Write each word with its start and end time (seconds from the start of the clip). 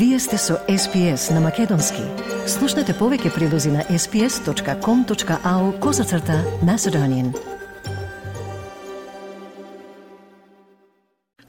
Вие 0.00 0.18
сте 0.18 0.38
со 0.38 0.54
SPS 0.68 1.30
на 1.30 1.40
Македонски. 1.44 2.00
Слушнете 2.48 2.94
повеќе 2.96 3.34
прилози 3.34 3.68
на 3.68 3.82
sps.com.au 3.84 5.66
козацрта 5.78 6.38
на 6.64 6.78
Седонин. 6.78 7.34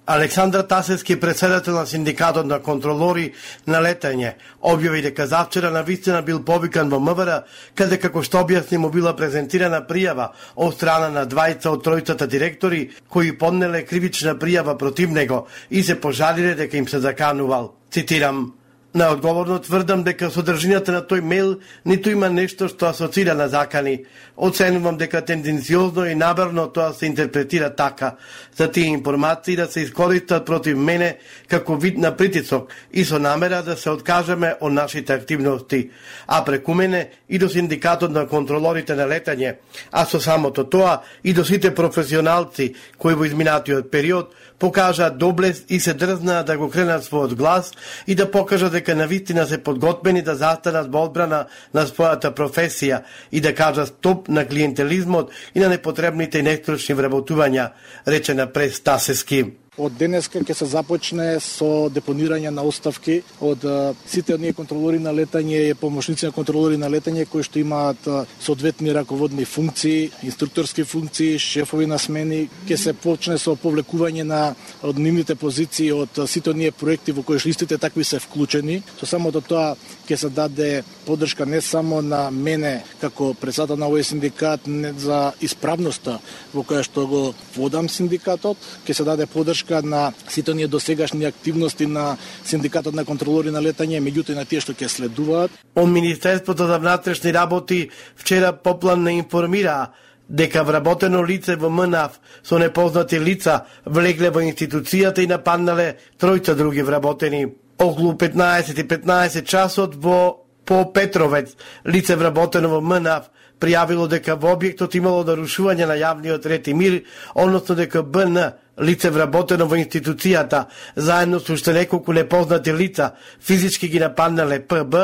Александр 0.05 0.67
Тасевски, 0.67 1.19
председател 1.19 1.73
на 1.73 1.85
синдикатот 1.85 2.45
на 2.45 2.59
контролори 2.59 3.31
на 3.67 3.79
летање, 3.79 4.35
објави 4.59 5.01
дека 5.07 5.27
завчера 5.27 5.71
на 5.71 5.81
вистина 5.81 6.21
бил 6.21 6.43
повикан 6.43 6.89
во 6.89 6.99
МВР, 6.99 7.45
каде 7.75 8.03
како 8.03 8.19
што 8.19 8.43
објасни 8.43 8.75
му 8.77 8.91
била 8.91 9.15
презентирана 9.15 9.79
пријава 9.87 10.33
од 10.55 10.75
страна 10.75 11.07
на 11.07 11.23
двајца 11.23 11.71
од 11.71 11.87
тројцата 11.87 12.27
директори 12.27 12.89
кои 13.07 13.31
поднеле 13.31 13.85
кривична 13.87 14.35
пријава 14.35 14.75
против 14.75 15.09
него 15.09 15.47
и 15.69 15.83
се 15.83 15.95
пожалиле 15.95 16.55
дека 16.55 16.77
им 16.77 16.87
се 16.87 16.99
заканувал. 16.99 17.77
Цитирам, 17.91 18.53
Наодговорно 18.93 19.59
тврдам 19.59 20.01
дека 20.03 20.27
содржината 20.27 20.91
на 20.91 20.99
тој 21.07 21.21
мейл 21.23 21.51
ниту 21.87 22.11
има 22.11 22.27
нешто 22.27 22.67
што 22.67 22.89
асоцира 22.89 23.31
на 23.39 23.47
закани. 23.47 24.03
Оценувам 24.35 24.97
дека 24.99 25.21
тенденциозно 25.23 26.03
и 26.05 26.15
набрно 26.15 26.67
тоа 26.67 26.91
се 26.93 27.05
интерпретира 27.05 27.69
така, 27.75 28.17
за 28.57 28.67
тие 28.71 28.91
информации 28.91 29.55
да 29.55 29.67
се 29.67 29.81
искористат 29.81 30.45
против 30.45 30.77
мене 30.77 31.17
како 31.47 31.75
вид 31.75 31.97
на 31.97 32.11
притисок 32.17 32.67
и 32.91 33.05
со 33.05 33.19
намера 33.19 33.63
да 33.63 33.77
се 33.77 33.89
откажеме 33.89 34.55
од 34.59 34.73
нашите 34.73 35.13
активности, 35.13 35.89
а 36.27 36.43
преку 36.43 36.73
мене 36.73 37.09
и 37.29 37.39
до 37.39 37.49
синдикатот 37.49 38.11
на 38.11 38.27
контролорите 38.27 38.95
на 38.95 39.07
летање, 39.07 39.55
а 39.91 40.05
со 40.05 40.19
самото 40.19 40.67
тоа 40.67 40.99
и 41.23 41.33
до 41.33 41.45
сите 41.45 41.71
професионалци 41.75 42.73
кои 42.97 43.13
во 43.13 43.23
изминатиот 43.23 43.91
период 43.91 44.35
покажа 44.59 45.09
доблест 45.09 45.71
и 45.71 45.79
се 45.79 45.93
дрзнаа 45.93 46.43
да 46.43 46.57
го 46.57 46.69
кренат 46.69 47.01
својот 47.07 47.33
глас 47.35 47.71
и 48.07 48.15
да 48.15 48.29
покажат 48.31 48.80
дека 48.81 48.95
на 48.95 49.07
вистина 49.07 49.45
се 49.45 49.63
подготвени 49.63 50.21
да 50.21 50.35
застанат 50.35 50.89
во 50.89 51.05
одбрана 51.05 51.45
на 51.73 51.85
својата 51.85 52.33
професија 52.33 53.03
и 53.31 53.41
да 53.41 53.53
кажат 53.53 53.93
стоп 53.93 54.27
на 54.27 54.45
клиентелизмот 54.47 55.31
и 55.55 55.59
на 55.59 55.69
непотребните 55.69 56.39
и 56.41 56.45
нестручни 56.45 56.95
вработувања, 56.97 57.71
рече 58.07 58.33
на 58.33 58.47
прес 58.49 58.81
Тасески. 58.81 59.45
Од 59.79 59.93
денеска 59.95 60.41
ќе 60.43 60.51
се 60.51 60.65
започне 60.67 61.25
со 61.39 61.87
депонирање 61.95 62.49
на 62.51 62.65
оставки 62.67 63.21
од 63.39 63.63
сите 64.03 64.33
оние 64.35 64.51
контролори 64.51 64.97
на 64.99 65.13
летање 65.15 65.61
и 65.69 65.77
помошници 65.79 66.25
на 66.27 66.31
контролори 66.35 66.75
на 66.75 66.89
летање 66.91 67.23
кои 67.31 67.45
што 67.47 67.61
имаат 67.61 68.09
соодветни 68.43 68.91
раководни 68.91 69.45
функции, 69.47 70.09
инструкторски 70.27 70.83
функции, 70.83 71.39
шефови 71.39 71.87
на 71.87 71.99
смени, 72.03 72.49
ќе 72.67 72.77
се 72.81 72.93
почне 72.93 73.37
со 73.39 73.53
повлекување 73.55 74.25
на 74.27 74.41
од 74.83 74.99
нивните 74.99 75.37
позиции 75.39 75.87
од 75.95 76.19
сите 76.27 76.51
оние 76.51 76.75
проекти 76.75 77.15
во 77.15 77.23
кои 77.23 77.39
што 77.39 77.53
истите 77.53 77.79
такви 77.79 78.03
се 78.03 78.19
вклучени. 78.19 78.81
Со 78.99 79.07
самото 79.07 79.39
тоа 79.39 79.77
ќе 80.03 80.19
се 80.19 80.33
даде 80.35 80.83
поддршка 81.07 81.47
не 81.47 81.61
само 81.61 82.01
на 82.01 82.25
мене 82.27 82.83
како 82.99 83.31
председател 83.39 83.79
на 83.79 83.87
овој 83.87 84.03
синдикат 84.03 84.67
не 84.67 84.91
за 84.99 85.31
исправноста 85.39 86.19
во 86.51 86.67
која 86.67 86.83
што 86.83 87.07
го 87.07 87.23
водам 87.55 87.87
синдикатот, 87.87 88.59
ќе 88.83 88.99
се 88.99 89.07
даде 89.07 89.31
поддршка 89.31 89.60
поддршка 89.61 89.87
на 89.87 90.13
сите 90.27 90.51
оние 90.51 90.67
досегашни 90.67 91.25
активности 91.25 91.85
на 91.85 92.17
синдикатот 92.43 92.93
на 92.93 93.05
контролори 93.05 93.51
на 93.51 93.61
летање, 93.61 94.01
меѓутоа 94.01 94.35
на 94.35 94.45
тие 94.45 94.61
што 94.61 94.73
ќе 94.73 94.87
следуваат. 94.87 95.51
Од 95.75 95.89
Министерството 95.89 96.67
за 96.67 96.77
внатрешни 96.79 97.33
работи 97.33 97.89
вчера 98.15 98.53
поплан 98.53 99.03
не 99.03 99.17
информира 99.19 99.91
дека 100.29 100.63
вработено 100.63 101.23
лице 101.23 101.55
во 101.55 101.69
МНАФ 101.69 102.19
со 102.43 102.57
непознати 102.57 103.19
лица 103.19 103.65
влегле 103.85 104.29
во 104.29 104.41
институцијата 104.41 105.21
и 105.21 105.27
нападнале 105.27 105.97
тројца 106.19 106.55
други 106.55 106.81
вработени. 106.81 107.53
Околу 107.77 108.13
15 108.13 108.79
и 108.79 108.87
15 108.87 109.45
часот 109.45 109.95
во 109.95 110.37
по 110.65 110.85
Петровец 110.85 111.55
лице 111.85 112.15
вработено 112.15 112.69
во 112.69 112.81
МНАФ 112.81 113.23
пријавило 113.61 114.07
дека 114.09 114.35
во 114.35 114.55
објектот 114.55 114.97
имало 114.97 115.23
нарушување 115.27 115.87
на 115.87 115.95
јавниот 115.99 116.45
ред 116.49 116.67
и 116.67 116.73
мир, 116.73 117.01
односно 117.35 117.75
дека 117.75 118.01
БН 118.03 118.37
лице 118.81 119.09
вработено 119.09 119.67
во 119.67 119.77
институцијата, 119.77 120.65
заедно 120.95 121.39
со 121.39 121.53
уште 121.53 121.73
неколку 121.73 122.13
непознати 122.13 122.73
лица, 122.73 123.11
физички 123.39 123.87
ги 123.87 123.99
нападнале 123.99 124.59
ПБ, 124.59 124.95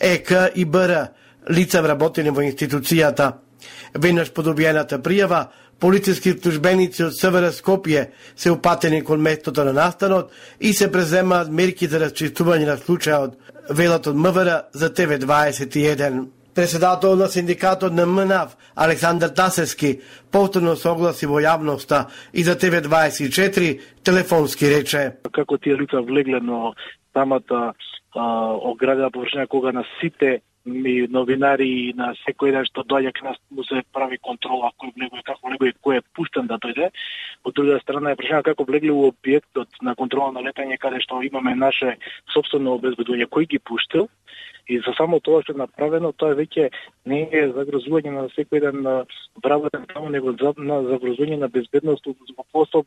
ЕК 0.00 0.32
и 0.54 0.64
БР, 0.64 1.08
лица 1.48 1.82
вработени 1.82 2.30
во 2.30 2.42
институцијата. 2.42 3.32
Веднаш 3.94 4.32
по 4.32 4.42
добиената 4.42 4.98
пријава, 4.98 5.46
полициски 5.78 6.32
службеници 6.32 7.04
од 7.04 7.16
СВР 7.16 7.50
Скопје 7.52 8.06
се 8.36 8.50
упатени 8.50 9.02
кон 9.04 9.20
местото 9.20 9.64
на 9.64 9.72
настанот 9.72 10.32
и 10.60 10.72
се 10.72 10.90
преземаат 10.92 11.50
мерки 11.50 11.88
за 11.88 12.00
расчистување 12.00 12.66
на 12.66 12.78
случајот, 12.80 13.36
велат 13.70 14.06
од 14.06 14.16
МВР 14.16 14.62
за 14.72 14.90
ТВ21. 14.90 16.35
Председател 16.56 17.16
на 17.16 17.26
синдикатот 17.28 17.92
на 17.92 18.06
МНАВ, 18.06 18.56
Александар 18.74 19.28
Тасески, 19.28 20.00
повторно 20.32 20.72
согласи 20.76 21.26
во 21.28 21.42
јавноста 21.44 22.06
и 22.32 22.44
за 22.48 22.56
ТВ24 22.56 23.80
телефонски 24.02 24.70
рече. 24.72 25.02
Како 25.36 25.58
тие 25.58 25.76
лица 25.76 26.00
влегле 26.00 26.40
на 26.40 26.72
самата 27.12 27.74
ограда 28.16 29.10
површина 29.12 29.46
кога 29.46 29.72
на 29.72 29.84
сите 30.00 30.40
ми 30.66 31.06
новинари 31.08 31.68
и 31.68 31.92
на 31.96 32.12
секој 32.24 32.52
ден 32.52 32.66
што 32.68 32.82
доаѓа 32.82 33.12
кај 33.16 33.24
нас 33.28 33.38
му 33.50 33.64
се 33.64 33.82
прави 33.94 34.18
контрола 34.18 34.72
кој 34.82 34.92
влегува 34.96 35.22
како 35.22 35.48
влегува 35.48 35.70
и 35.70 35.78
кој 35.86 35.98
е 35.98 36.06
пуштен 36.16 36.50
да 36.50 36.58
дојде. 36.58 36.90
Од 37.44 37.54
друга 37.54 37.78
страна 37.80 38.12
е 38.12 38.18
прашање 38.20 38.48
како 38.50 38.66
влегле 38.68 38.92
во 38.92 39.12
објектот 39.12 39.80
на 39.82 39.94
контрола 39.94 40.32
на 40.32 40.44
летање 40.48 40.78
каде 40.82 41.00
што 41.04 41.22
имаме 41.22 41.54
наше 41.54 41.96
собствено 42.34 42.76
обезбедување 42.78 43.30
кој 43.30 43.48
ги 43.54 43.58
пуштил 43.58 44.08
и 44.68 44.78
за 44.82 44.92
само 44.98 45.20
тоа 45.20 45.42
што 45.42 45.54
е 45.54 45.62
направено 45.62 46.12
тоа 46.12 46.34
веќе 46.34 46.70
не 47.06 47.22
е 47.30 47.46
загрозување 47.54 48.12
на 48.18 48.26
секој 48.34 48.66
ден 48.66 48.82
на 48.82 48.96
вработен 49.42 49.86
таму 49.94 50.10
него 50.10 50.34
на 50.58 50.82
загрозување 50.90 51.38
на 51.38 51.48
безбедност 51.48 52.06
во 52.06 52.44
посол 52.52 52.84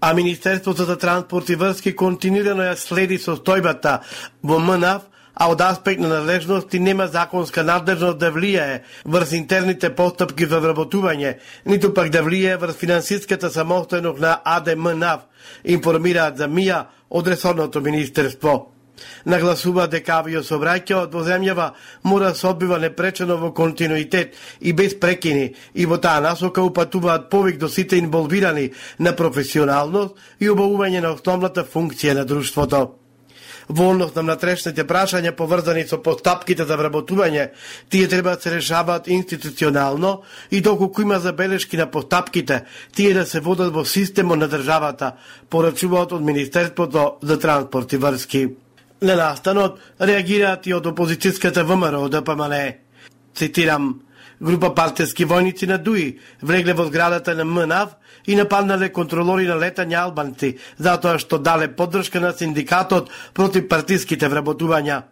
а 0.00 0.14
Министерството 0.14 0.84
за 0.84 0.98
транспорт 0.98 1.48
и 1.48 1.56
врски 1.58 1.96
континуирано 1.96 2.62
ја 2.62 2.76
следи 2.78 3.18
состојбата 3.18 3.98
во 4.42 4.58
МНАВ 4.62 5.17
а 5.38 5.48
од 5.48 5.60
аспект 5.60 6.00
на 6.00 6.08
надлежности 6.08 6.80
нема 6.80 7.06
законска 7.06 7.62
надлежност 7.62 8.18
да 8.18 8.32
влијае 8.34 8.80
врз 9.06 9.32
интерните 9.38 9.90
постапки 9.94 10.46
за 10.46 10.58
вработување, 10.60 11.36
ниту 11.66 11.92
пак 11.94 12.10
да 12.10 12.24
влијае 12.26 12.58
врз 12.58 12.80
финансиската 12.80 13.50
самостојност 13.50 14.18
на 14.18 14.40
АДМНАВ, 14.44 15.20
информираат 15.64 16.36
за 16.38 16.48
МИА 16.48 16.86
од 17.10 17.28
ресорното 17.28 17.80
министерство. 17.80 18.72
Нагласува 19.30 19.86
дека 19.86 20.18
авиособраќаот 20.24 21.14
во 21.14 21.22
земјава 21.22 21.70
мора 22.02 22.32
да 22.32 22.34
се 22.34 22.48
одбива 22.50 22.78
непречено 22.82 23.36
во 23.38 23.54
континуитет 23.54 24.34
и 24.60 24.72
без 24.72 24.98
прекини 24.98 25.54
и 25.74 25.86
во 25.86 26.02
таа 26.02 26.20
насока 26.20 26.62
упатуваат 26.66 27.30
повик 27.30 27.58
до 27.58 27.68
сите 27.68 27.96
инволвирани 27.96 28.72
на 28.98 29.14
професионалност 29.14 30.18
и 30.40 30.50
обавување 30.50 31.00
на 31.00 31.14
основната 31.14 31.62
функција 31.62 32.18
на 32.18 32.24
друштвото 32.24 32.88
во 33.68 33.90
однос 33.92 34.14
на 34.16 34.22
внатрешните 34.24 34.84
прашања 34.88 35.34
поврзани 35.36 35.84
со 35.88 35.98
постапките 36.02 36.64
за 36.64 36.76
вработување, 36.80 37.50
тие 37.92 38.08
треба 38.08 38.36
да 38.36 38.42
се 38.42 38.54
решаваат 38.56 39.08
институционално 39.08 40.22
и 40.50 40.60
доколку 40.60 41.02
има 41.02 41.18
забелешки 41.20 41.76
на 41.76 41.90
постапките, 41.90 42.64
тие 42.94 43.14
да 43.14 43.26
се 43.26 43.40
водат 43.40 43.74
во 43.74 43.84
системот 43.84 44.38
на 44.38 44.48
државата, 44.48 45.12
порачуваат 45.50 46.12
од 46.12 46.24
Министерството 46.24 47.18
за 47.22 47.38
транспорт 47.38 47.92
и 47.92 47.96
врски. 47.96 48.48
На 49.02 49.14
настанот 49.16 49.78
реагираат 50.00 50.66
и 50.66 50.74
од 50.74 50.86
опозицијската 50.86 51.62
ВМРО 51.62 52.08
ДПМН. 52.08 52.54
Цитирам, 53.34 54.00
Група 54.40 54.70
партиски 54.74 55.26
војници 55.26 55.66
на 55.66 55.78
ДУИ 55.82 56.18
влегле 56.42 56.72
во 56.72 56.84
зградата 56.86 57.34
на 57.34 57.44
МНАВ 57.44 57.96
и 58.26 58.36
нападнале 58.38 58.92
контролори 58.94 59.48
на 59.50 59.56
летање 59.58 59.98
албанци, 59.98 60.58
затоа 60.78 61.18
што 61.18 61.40
дале 61.42 61.66
поддршка 61.74 62.20
на 62.22 62.30
синдикатот 62.32 63.10
против 63.34 63.66
партиските 63.68 64.30
вработувања. 64.30 65.02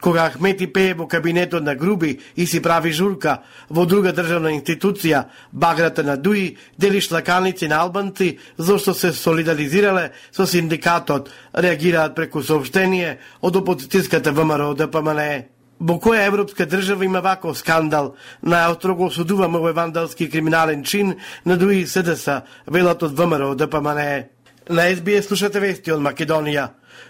Кога 0.00 0.26
Ахмети 0.26 0.66
пее 0.66 0.94
во 0.94 1.06
кабинетот 1.06 1.62
на 1.62 1.76
Груби 1.76 2.18
и 2.36 2.46
си 2.46 2.60
прави 2.60 2.90
журка 2.92 3.38
во 3.70 3.86
друга 3.86 4.12
државна 4.12 4.50
институција, 4.58 5.24
баграта 5.52 6.02
на 6.02 6.16
ДУИ 6.16 6.56
дели 6.76 7.00
шлаканици 7.00 7.68
на 7.68 7.78
албанци 7.78 8.38
зашто 8.58 8.94
се 8.94 9.12
солидаризирале 9.12 10.10
со 10.32 10.46
синдикатот, 10.46 11.30
реагираат 11.54 12.14
преку 12.14 12.42
сообщение 12.42 13.18
од 13.40 13.54
опозицијската 13.54 14.34
ВМРО 14.34 14.74
ДПМНЕ. 14.74 15.53
Во 15.80 15.98
која 15.98 16.26
европска 16.28 16.66
држава 16.66 17.04
има 17.04 17.20
ваков 17.20 17.58
скандал? 17.58 18.14
на 18.42 18.68
го 18.70 19.06
осудуваме 19.06 19.58
овој 19.58 19.72
вандалски 19.72 20.30
криминален 20.30 20.84
чин 20.84 21.14
на 21.44 21.56
други 21.56 21.86
СДС, 21.86 22.42
велат 22.66 23.02
од 23.02 23.12
ВМРО 23.12 23.54
ДПМНЕ. 23.54 24.28
На 24.68 24.94
СБС 24.96 25.26
слушате 25.26 25.60
вести 25.60 25.92
од 25.92 26.00
Македонија. 26.00 26.68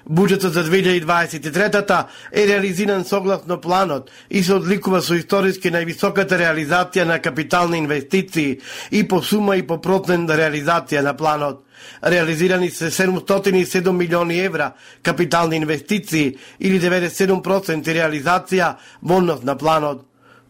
Буџетот 0.08 0.52
за 0.52 0.64
2023-та 0.64 2.08
е 2.32 2.46
реализиран 2.46 3.04
согласно 3.04 3.60
планот 3.60 4.10
и 4.30 4.42
се 4.42 4.54
одликува 4.54 5.00
со 5.02 5.14
историски 5.14 5.70
највисоката 5.70 6.36
реализација 6.40 7.04
на 7.04 7.18
капитални 7.18 7.78
инвестиции 7.78 8.60
и 8.90 9.08
по 9.08 9.22
сума 9.22 9.56
и 9.56 9.62
по 9.62 9.80
процент 9.80 10.30
реализација 10.30 11.00
на 11.00 11.14
планот. 11.16 11.63
Реализирани 12.02 12.70
се 12.70 12.90
707 12.90 13.92
милиони 13.92 14.40
евра 14.40 14.72
капитални 15.02 15.56
инвестиции 15.56 16.36
или 16.60 16.80
97% 16.80 17.88
реализација 17.88 18.74
во 19.02 19.16
однос 19.16 19.42
на 19.42 19.58
планот. 19.58 20.06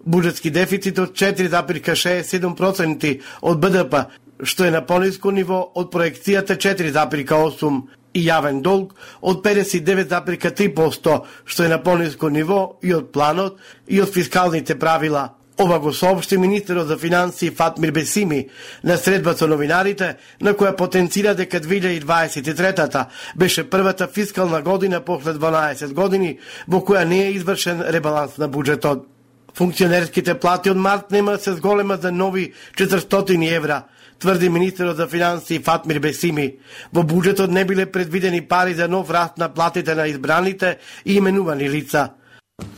Буџетски 0.07 0.51
дефицит 0.51 0.99
од 0.99 1.17
4,67% 1.17 3.21
од 3.43 3.59
БДП, 3.59 3.95
што 4.43 4.65
е 4.65 4.71
на 4.71 4.87
пониско 4.87 5.31
ниво 5.33 5.73
од 5.75 5.93
проекцијата 5.93 6.57
4,8% 6.57 7.83
и 8.15 8.23
јавен 8.29 8.63
долг 8.63 8.95
од 9.21 9.43
59,3%, 9.45 11.21
што 11.45 11.65
е 11.65 11.69
на 11.69 11.83
пониско 11.83 12.31
ниво 12.31 12.79
и 12.83 12.95
од 12.95 13.13
планот 13.13 13.59
и 13.87 14.01
од 14.01 14.13
фискалните 14.15 14.79
правила. 14.79 15.35
Ова 15.61 15.79
го 15.79 15.93
соопшти 15.93 16.37
министерот 16.39 16.87
за 16.87 16.99
финансии 16.99 17.51
Фатмир 17.51 17.91
Бесими 17.93 18.49
на 18.85 18.97
средба 18.97 19.37
со 19.39 19.47
новинарите, 19.47 20.17
на 20.43 20.51
која 20.59 20.75
потенцира 20.75 21.35
дека 21.39 21.61
2023-та 21.63 23.07
беше 23.37 23.63
првата 23.71 24.09
фискална 24.09 24.63
година 24.63 25.01
после 25.01 25.39
12 25.39 25.95
години 25.95 26.39
во 26.67 26.81
која 26.83 27.05
не 27.05 27.21
е 27.27 27.31
извршен 27.39 27.85
ребаланс 27.87 28.35
на 28.39 28.49
буџетот. 28.49 29.07
Функционерските 29.55 30.35
плати 30.35 30.71
од 30.71 30.77
март 30.77 31.11
нема 31.15 31.33
да 31.33 31.39
се 31.39 31.53
зголема 31.55 31.97
за 32.03 32.11
нови 32.13 32.53
400 32.75 33.57
евра, 33.57 33.83
тврди 34.19 34.49
министерот 34.49 34.97
за 34.97 35.07
финансии 35.07 35.63
Фатмир 35.63 36.01
Бесими. 36.01 36.59
Во 36.93 37.07
буџетот 37.07 37.51
не 37.51 37.65
биле 37.65 37.87
предвидени 37.87 38.43
пари 38.43 38.75
за 38.75 38.89
нов 38.89 39.11
раст 39.11 39.39
на 39.39 39.49
платите 39.55 39.95
на 39.95 40.09
избраните 40.09 40.79
и 41.07 41.15
именувани 41.15 41.71
лица. 41.71 42.11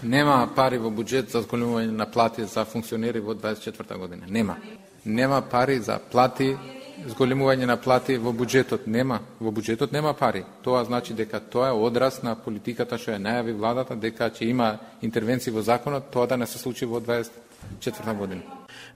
Нема 0.03 0.35
пари 0.57 0.79
во 0.81 0.89
буџет 0.89 1.35
за 1.35 1.43
зголемување 1.45 1.93
на 1.93 2.07
плати 2.09 2.45
за 2.49 2.63
функционери 2.65 3.21
во 3.21 3.35
24 3.35 3.99
година. 4.01 4.25
Нема. 4.29 4.57
Нема 5.05 5.41
пари 5.51 5.81
за 5.81 5.99
плати 6.13 6.57
зголемување 7.05 7.67
на 7.67 7.77
плати 7.77 8.17
во 8.19 8.33
буџетот 8.33 8.87
нема. 8.87 9.21
Во 9.41 9.53
буџетот 9.53 9.93
нема 9.93 10.15
пари. 10.15 10.45
Тоа 10.63 10.85
значи 10.85 11.15
дека 11.15 11.41
тоа 11.41 11.69
е 11.69 11.73
одраз 11.89 12.23
на 12.23 12.35
политиката 12.35 12.99
што 12.99 13.13
ја 13.13 13.23
најави 13.23 13.57
владата 13.57 13.97
дека 13.97 14.31
ќе 14.31 14.49
има 14.51 14.77
интервенции 15.03 15.53
во 15.53 15.63
законот, 15.63 16.11
тоа 16.11 16.27
да 16.27 16.37
не 16.37 16.47
се 16.47 16.59
случи 16.59 16.87
во 16.87 17.01
24 17.01 18.17
година. 18.17 18.43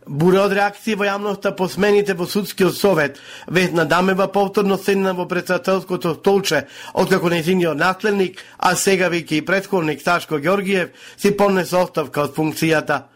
Бура 0.07 0.47
од 0.47 0.55
реакција 0.57 0.97
во 0.97 1.05
јавноста 1.05 1.53
по 1.57 1.69
смените 1.69 2.15
во 2.17 2.27
судскиот 2.27 2.75
совет. 2.75 3.21
Весна 3.47 3.85
Дамева 3.85 4.29
повторно 4.33 4.79
седна 4.79 5.13
во 5.15 5.27
председателското 5.29 6.15
столче, 6.15 6.67
откако 6.95 7.29
незиниот 7.29 7.77
наследник, 7.77 8.41
а 8.59 8.75
сега 8.77 9.11
веќе 9.11 9.41
и 9.41 9.45
предходник 9.45 10.01
Сашко 10.03 10.41
Ѓоргиев, 10.41 10.89
си 11.17 11.37
понесе 11.37 11.77
оставка 11.77 12.23
од 12.23 12.37
функцијата. 12.37 13.10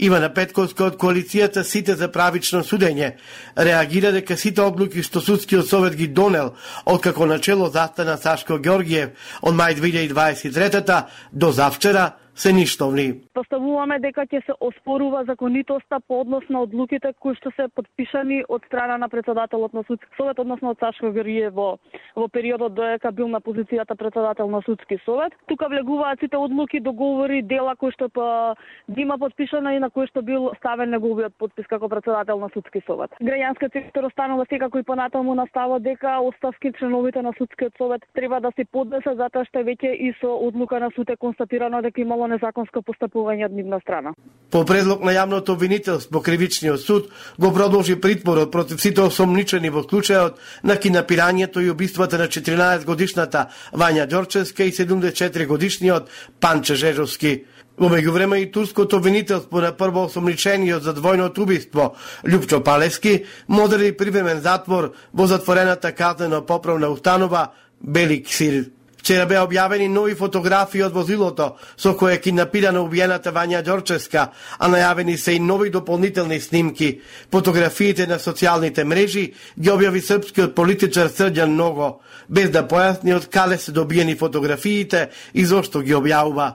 Ивана 0.00 0.30
Петковска 0.32 0.86
од 0.88 0.96
коалицијата 0.96 1.64
Сите 1.64 1.94
за 1.96 2.08
правично 2.08 2.62
судење. 2.64 3.12
Реагира 3.56 4.12
дека 4.16 4.36
сите 4.36 4.62
одлуки 4.64 5.02
што 5.04 5.20
судскиот 5.20 5.68
совет 5.68 5.96
ги 5.96 6.08
донел 6.08 6.54
откако 6.84 7.26
начело 7.26 7.68
застана 7.70 8.16
Сашко 8.16 8.56
Ѓоргиев 8.56 9.12
од 9.42 9.54
мај 9.54 9.76
2023 9.76 11.02
до 11.32 11.52
завчера 11.52 12.10
се 12.40 12.52
ништовни. 12.56 13.20
Поставуваме 13.36 13.98
дека 14.00 14.24
ќе 14.24 14.40
се 14.46 14.54
оспорува 14.64 15.24
законитоста 15.28 16.00
по 16.08 16.20
однос 16.22 16.44
на 16.48 16.62
одлуките 16.64 17.12
кои 17.20 17.36
што 17.36 17.52
се 17.56 17.68
подпишани 17.68 18.40
од 18.48 18.64
страна 18.64 18.96
на 18.98 19.08
председателот 19.12 19.74
на 19.76 19.82
судски 19.84 20.08
совет, 20.16 20.38
односно 20.40 20.72
од 20.72 20.80
Сашко 20.80 21.10
Грие 21.12 21.50
во, 21.50 21.76
во 22.16 22.28
периодот 22.28 22.74
додека 22.74 23.12
бил 23.12 23.28
на 23.28 23.40
позицијата 23.44 23.96
председател 23.96 24.48
на 24.48 24.62
судски 24.64 24.98
совет. 25.04 25.36
Тука 25.48 25.68
влегуваат 25.68 26.20
сите 26.20 26.36
одлуки, 26.36 26.80
договори, 26.80 27.42
дела 27.42 27.76
кои 27.76 27.92
што 27.92 28.08
па 28.08 28.56
дима 28.88 29.18
подпишана 29.18 29.74
и 29.76 29.78
на 29.78 29.90
кои 29.90 30.08
што 30.08 30.22
бил 30.22 30.50
ставен 30.56 30.90
неговиот 30.90 31.36
подпис 31.36 31.68
како 31.68 31.88
председател 31.88 32.40
на 32.40 32.48
судски 32.54 32.80
совет. 32.86 33.12
Граѓанскиот 33.20 33.72
сектор 33.72 34.08
останува 34.08 34.46
секако 34.48 34.78
и 34.78 34.82
понатаму 34.82 35.34
настава 35.34 35.80
дека 35.80 36.16
оставки 36.24 36.72
членовите 36.78 37.22
на 37.22 37.32
судскиот 37.36 37.76
совет 37.76 38.08
треба 38.14 38.40
да 38.40 38.52
се 38.56 38.64
поднесат 38.64 39.20
затоа 39.20 39.44
што 39.44 39.60
веќе 39.60 39.92
и 39.92 40.14
со 40.20 40.32
одлука 40.48 40.80
на 40.80 40.90
суд 40.96 41.10
е 41.10 41.16
констатирано 41.16 41.82
дека 41.82 42.00
имало 42.00 42.29
незаконско 42.30 42.82
постапување 42.86 43.46
од 43.48 43.54
нивна 43.56 43.80
страна. 43.82 44.14
По 44.50 44.64
предлог 44.66 45.04
на 45.06 45.12
јавното 45.14 45.54
обвинителство, 45.54 46.22
кривичниот 46.22 46.80
суд 46.80 47.10
го 47.38 47.52
продолжи 47.54 47.96
притворот 48.00 48.50
против 48.52 48.80
сите 48.80 49.02
осомничени 49.02 49.70
во 49.70 49.84
случајот 49.86 50.40
на 50.62 50.76
кинапирањето 50.76 51.62
и 51.62 51.70
убиствата 51.70 52.18
на 52.18 52.26
14 52.26 52.84
годишната 52.86 53.48
Вања 53.72 54.08
Ѓорчевска 54.08 54.66
и 54.66 54.72
74 54.72 55.46
годишниот 55.46 56.10
Панче 56.40 56.74
Жежовски. 56.74 57.44
Во 57.80 57.88
меѓувреме 57.88 58.42
и 58.42 58.50
турското 58.52 58.98
обвинителство 59.00 59.60
на 59.60 59.70
прво 59.72 60.04
осомничениот 60.08 60.82
за 60.84 60.92
двојното 60.94 61.46
убиство 61.46 61.94
Лјупчо 62.24 62.60
Палески 62.64 63.24
одреди 63.48 63.96
привремен 63.96 64.40
затвор 64.40 64.92
во 65.14 65.26
затворената 65.26 65.92
казнено 65.92 66.42
поправна 66.46 66.90
установа 66.90 67.52
Белик 67.80 68.28
Сир. 68.28 68.64
Вчера 69.10 69.24
беа 69.26 69.40
објавени 69.42 69.88
нови 69.90 70.12
фотографии 70.14 70.84
од 70.86 70.92
возилото 70.94 71.56
со 71.74 71.96
кое 71.98 72.12
е 72.14 72.20
кинапирана 72.22 72.78
убиената 72.84 73.32
Вања 73.34 73.58
Ѓорчевска, 73.66 74.28
а 74.58 74.68
најавени 74.70 75.16
се 75.18 75.34
и 75.34 75.40
нови 75.42 75.72
дополнителни 75.74 76.38
снимки. 76.40 77.00
Фотографиите 77.32 78.06
на 78.06 78.20
социјалните 78.22 78.84
мрежи 78.86 79.24
ги 79.58 79.74
објави 79.74 79.98
српскиот 79.98 80.54
политичар 80.54 81.10
Срдјан 81.10 81.58
Ного, 81.58 81.90
без 82.28 82.54
да 82.54 82.62
појасни 82.62 83.16
од 83.16 83.26
кале 83.26 83.58
се 83.58 83.74
добиени 83.74 84.14
фотографиите 84.14 85.08
и 85.34 85.44
зошто 85.44 85.82
ги 85.82 85.98
објавува. 85.98 86.52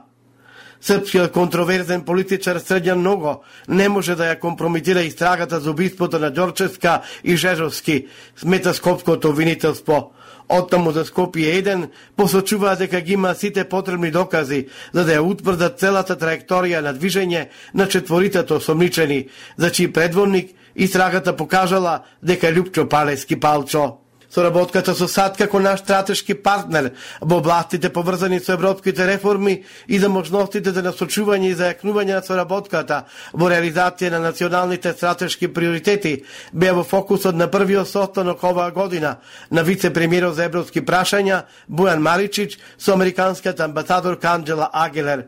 Српскиот 0.80 1.36
контроверзен 1.36 2.08
политичар 2.08 2.62
Средјан 2.64 3.04
Ного 3.04 3.42
не 3.68 3.90
може 3.90 4.16
да 4.16 4.32
ја 4.32 4.40
компромитира 4.40 5.04
истрагата 5.04 5.60
за 5.60 5.76
убиството 5.76 6.20
на 6.24 6.32
Ѓорчевска 6.32 7.02
и 7.24 7.36
Жежовски, 7.36 8.08
смета 8.36 8.74
Скопското 8.74 9.30
обвинителство. 9.30 10.14
Оттаму 10.50 10.92
за 10.92 11.06
Скопје 11.06 11.58
1 11.64 11.88
посочува 12.16 12.76
дека 12.76 13.02
ги 13.02 13.14
има 13.14 13.34
сите 13.36 13.64
потребни 13.64 14.12
докази 14.12 14.68
за 14.94 15.06
да 15.06 15.18
ја 15.18 15.26
утврдат 15.26 15.80
целата 15.80 16.16
траекторија 16.16 16.82
на 16.82 16.94
движење 16.94 17.48
на 17.74 17.88
четворитето 17.88 18.62
осомничени, 18.62 19.28
за 19.58 19.70
чиј 19.70 19.92
предводник 19.92 20.54
истрагата 20.76 21.36
покажала 21.36 22.04
дека 22.22 22.54
Лјупчо 22.54 22.88
Палески 22.90 23.40
Палчо. 23.40 24.05
Соработката 24.30 24.96
со 24.96 25.08
САД 25.08 25.38
како 25.38 25.60
наш 25.60 25.80
стратешки 25.84 26.34
партнер 26.34 26.92
во 27.22 27.40
областите 27.40 27.90
поврзани 27.90 28.40
со 28.40 28.54
европските 28.54 29.08
реформи 29.08 29.64
и 29.88 30.00
за 30.00 30.10
можностите 30.10 30.72
за 30.72 30.84
насочување 30.84 31.52
и 31.52 31.56
зајакнување 31.56 32.16
на 32.16 32.24
соработката 32.24 33.04
во 33.34 33.50
реализација 33.50 34.12
на 34.12 34.20
националните 34.20 34.94
стратешки 34.94 35.48
приоритети 35.48 36.24
беа 36.54 36.74
во 36.74 36.84
фокусот 36.84 37.36
на 37.36 37.48
првиот 37.52 37.90
состанок 37.90 38.44
оваа 38.44 38.72
година 38.72 39.18
на 39.52 39.64
вице-премиерот 39.64 40.36
за 40.36 40.50
европски 40.50 40.82
прашања 40.82 41.44
Бујан 41.70 42.00
Маричич 42.00 42.60
со 42.78 42.94
американската 42.94 43.66
амбасадорка 43.66 44.34
Анджела 44.34 44.70
Агелер 44.74 45.28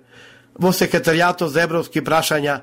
во 0.59 0.73
секретаријатот 0.73 1.53
за 1.53 1.61
европски 1.61 2.01
прашања 2.01 2.61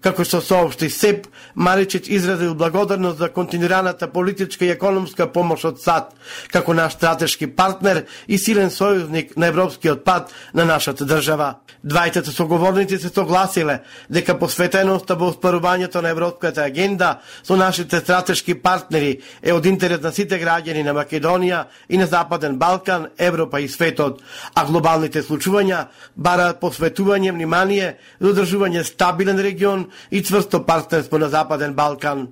Како 0.00 0.24
што 0.24 0.40
соопшти 0.44 0.90
СЕП, 0.92 1.26
Маричич 1.54 2.08
изразил 2.08 2.54
благодарност 2.54 3.18
за 3.18 3.28
континуираната 3.32 4.12
политичка 4.12 4.64
и 4.64 4.70
економска 4.70 5.26
помош 5.32 5.64
од 5.64 5.80
САД, 5.80 6.12
како 6.52 6.74
наш 6.74 6.92
стратешки 6.92 7.46
партнер 7.46 8.04
и 8.28 8.38
силен 8.38 8.70
сојузник 8.70 9.36
на 9.36 9.48
европскиот 9.48 10.04
пат 10.04 10.32
на 10.54 10.64
нашата 10.64 11.06
држава. 11.06 11.56
Двајтата 11.86 12.30
соговорници 12.30 12.98
се 12.98 13.08
согласиле 13.08 13.80
дека 14.10 14.38
посветеноста 14.38 15.14
во 15.14 15.30
успарувањето 15.32 16.02
на 16.02 16.10
европската 16.10 16.62
агенда 16.62 17.20
со 17.42 17.56
нашите 17.56 18.00
стратешки 18.00 18.54
партнери 18.54 19.22
е 19.42 19.52
од 19.52 19.66
интерес 19.66 20.02
на 20.02 20.12
сите 20.12 20.38
граѓани 20.38 20.84
на 20.84 20.94
Македонија 20.94 21.64
и 21.88 21.98
на 21.98 22.06
Западен 22.06 22.58
Балкан, 22.58 23.08
Европа 23.18 23.60
и 23.60 23.68
светот, 23.68 24.22
а 24.54 24.64
глобалните 24.64 25.22
случувања 25.22 25.86
бараат 26.16 26.60
посветување 26.60 27.32
внимание 27.32 27.96
за 28.20 28.32
одржување 28.34 28.82
стабилен 28.84 29.40
регион 29.40 29.85
и 30.10 30.22
цврсто 30.22 30.66
партнерство 30.66 31.18
на 31.18 31.28
Западен 31.28 31.74
Балкан. 31.74 32.28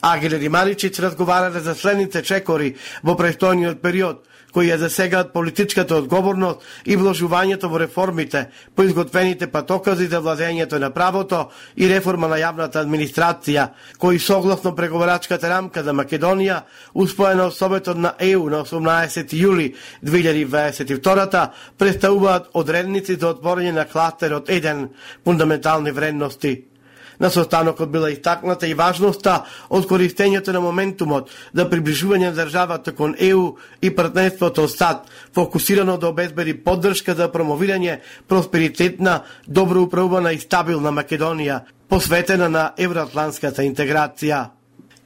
Агилер 0.00 0.40
и 0.40 0.48
Маричич 0.48 0.98
разговарале 0.98 1.60
за 1.60 1.74
следните 1.74 2.22
чекори 2.22 2.74
во 3.02 3.16
престојниот 3.18 3.80
период, 3.82 4.22
кои 4.54 4.68
ја 4.70 4.78
засегаат 4.78 5.32
политичката 5.32 5.96
одговорност 5.96 6.62
и 6.86 6.96
вложувањето 6.96 7.68
во 7.70 7.80
реформите 7.82 8.46
по 8.76 8.84
изготвените 8.86 9.46
патокази 9.50 10.06
за 10.06 10.20
владењето 10.22 10.78
на 10.78 10.90
правото 10.90 11.48
и 11.76 11.88
реформа 11.90 12.28
на 12.28 12.38
јавната 12.38 12.84
администрација, 12.84 13.68
кои 13.98 14.18
согласно 14.18 14.74
преговорачката 14.74 15.50
рамка 15.50 15.82
за 15.82 15.92
Македонија, 15.92 16.60
успоена 16.94 17.48
од 17.50 17.56
Советот 17.56 17.98
на 17.98 18.14
ЕУ 18.18 18.46
на 18.50 18.62
18 18.62 19.34
јули 19.34 19.74
2022 20.02 21.48
представуваат 21.78 22.46
одредници 22.54 23.16
за 23.16 23.34
отворање 23.34 23.72
на 23.72 23.84
кластерот 23.84 24.48
1 24.48 24.88
фундаментални 25.24 25.90
вредности. 25.90 26.73
На 27.20 27.30
состанокот 27.30 27.90
била 27.90 28.10
истакната 28.10 28.66
и 28.66 28.74
важноста 28.74 29.44
од 29.70 29.86
користењето 29.88 30.52
на 30.52 30.60
моментумот 30.60 31.30
за 31.54 31.68
приближување 31.70 32.30
на 32.30 32.36
државата 32.38 32.92
кон 32.92 33.14
ЕУ 33.18 33.56
и 33.82 33.90
партнерството 33.94 34.68
САД, 34.68 35.06
фокусирано 35.34 35.96
да 35.98 36.08
обезбеди 36.08 36.54
поддршка 36.54 37.14
за 37.14 37.28
промовирање 37.28 38.00
просперитетна, 38.28 39.22
добро 39.46 39.82
управувана 39.82 40.32
и 40.32 40.40
стабилна 40.40 40.92
Македонија, 40.92 41.60
посветена 41.88 42.48
на 42.48 42.72
евроатланската 42.78 43.62
интеграција. 43.62 44.48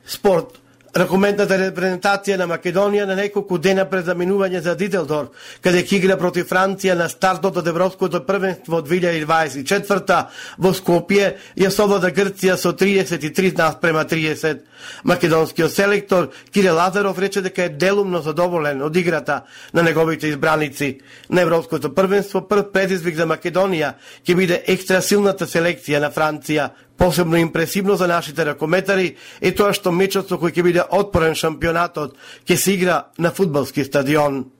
Спорт 0.06 0.58
Ракументната 0.98 1.54
репрезентација 1.60 2.34
на 2.40 2.46
Македонија 2.50 3.04
на 3.06 3.14
неколку 3.14 3.54
дена 3.62 3.84
пред 3.86 4.08
заминување 4.08 4.58
за 4.64 4.72
дителдор, 4.74 5.28
каде 5.62 5.84
ќе 5.86 6.00
игра 6.00 6.16
против 6.18 6.48
Франција 6.50 6.96
на 6.98 7.06
стартот 7.12 7.60
од 7.60 7.68
Европското 7.70 8.24
првенство 8.26 8.80
од 8.80 8.88
2024 8.90 10.16
во 10.58 10.72
Скопје, 10.74 11.28
ја 11.54 11.70
совлада 11.70 12.10
Грција 12.10 12.56
со 12.58 12.72
33 12.74 13.54
наспрема 13.60 14.02
30. 14.10 14.64
Македонскиот 15.04 15.70
селектор 15.70 16.32
Кире 16.50 16.72
Лазаров 16.74 17.18
рече 17.18 17.44
дека 17.46 17.68
е 17.68 17.68
делумно 17.68 18.22
задоволен 18.22 18.82
од 18.82 18.96
играта 18.96 19.44
на 19.72 19.82
неговите 19.82 20.26
избраници. 20.26 20.98
На 21.30 21.40
Европското 21.46 21.94
првенство 21.94 22.42
прв 22.48 22.72
предизвик 22.72 23.16
за 23.16 23.26
Македонија 23.26 23.94
ќе 24.26 24.34
биде 24.34 24.62
екстра 24.66 24.98
силната 25.02 25.46
селекција 25.46 26.02
на 26.02 26.10
Франција, 26.10 26.70
Посебно 26.98 27.36
импресивно 27.36 27.96
за 27.96 28.06
нашите 28.06 28.44
ракометари 28.44 29.16
е 29.40 29.52
тоа 29.54 29.70
што 29.72 29.94
мечот 29.94 30.26
со 30.28 30.34
кој 30.34 30.50
ќе 30.50 30.62
биде 30.66 30.82
отпорен 30.82 31.38
шампионатот 31.38 32.18
ќе 32.42 32.56
се 32.58 32.74
игра 32.74 32.96
на 33.18 33.30
фудбалски 33.30 33.84
стадион. 33.86 34.50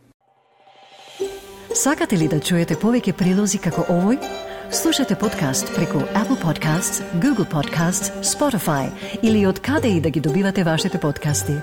Сакате 1.75 2.17
ли 2.17 2.29
да 2.31 2.39
чуете 2.41 2.79
повеќе 2.79 3.13
прилози 3.13 3.59
како 3.59 3.83
овој? 3.91 4.23
Слушате 4.71 5.19
подкаст 5.19 5.75
преку 5.75 5.99
Apple 6.15 6.39
Podcasts, 6.39 7.03
Google 7.19 7.49
Podcasts, 7.49 8.13
Spotify 8.23 8.87
или 9.23 9.47
од 9.47 9.59
каде 9.59 9.89
и 9.89 10.01
да 10.01 10.11
ги 10.11 10.21
добивате 10.21 10.65
вашите 10.65 11.01
подкасти. 11.01 11.59